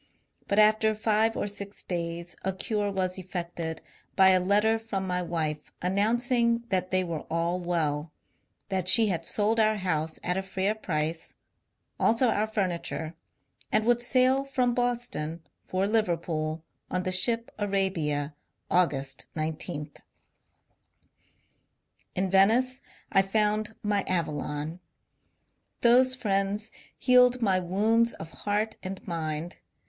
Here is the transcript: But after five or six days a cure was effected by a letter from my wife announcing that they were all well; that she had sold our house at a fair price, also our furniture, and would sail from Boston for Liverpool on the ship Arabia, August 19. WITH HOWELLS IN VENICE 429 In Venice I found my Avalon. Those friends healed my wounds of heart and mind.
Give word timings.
But 0.47 0.57
after 0.57 0.95
five 0.95 1.37
or 1.37 1.45
six 1.45 1.83
days 1.83 2.35
a 2.41 2.53
cure 2.53 2.89
was 2.91 3.19
effected 3.19 3.83
by 4.15 4.29
a 4.29 4.39
letter 4.39 4.79
from 4.79 5.05
my 5.05 5.21
wife 5.21 5.71
announcing 5.79 6.63
that 6.69 6.89
they 6.89 7.03
were 7.03 7.21
all 7.29 7.59
well; 7.59 8.11
that 8.69 8.87
she 8.87 9.09
had 9.09 9.27
sold 9.27 9.59
our 9.59 9.75
house 9.75 10.19
at 10.23 10.37
a 10.37 10.41
fair 10.41 10.73
price, 10.73 11.35
also 11.99 12.29
our 12.31 12.47
furniture, 12.47 13.13
and 13.71 13.85
would 13.85 14.01
sail 14.01 14.43
from 14.43 14.73
Boston 14.73 15.43
for 15.67 15.85
Liverpool 15.85 16.63
on 16.89 17.03
the 17.03 17.11
ship 17.11 17.51
Arabia, 17.59 18.33
August 18.71 19.27
19. 19.35 19.83
WITH 19.83 19.97
HOWELLS 19.97 21.05
IN 22.15 22.29
VENICE 22.31 22.81
429 23.13 23.13
In 23.13 23.21
Venice 23.21 23.21
I 23.21 23.21
found 23.21 23.75
my 23.83 24.01
Avalon. 24.11 24.79
Those 25.81 26.15
friends 26.15 26.71
healed 26.97 27.39
my 27.43 27.59
wounds 27.59 28.13
of 28.13 28.31
heart 28.31 28.77
and 28.81 29.07
mind. 29.07 29.59